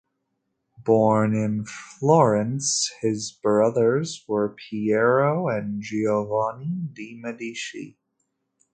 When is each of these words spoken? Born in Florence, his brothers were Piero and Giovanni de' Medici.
Born 0.83 1.35
in 1.35 1.63
Florence, 1.63 2.91
his 3.01 3.33
brothers 3.33 4.25
were 4.27 4.49
Piero 4.55 5.47
and 5.47 5.79
Giovanni 5.79 6.87
de' 6.91 7.17
Medici. 7.21 7.99